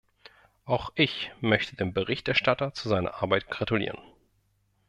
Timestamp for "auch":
0.65-0.89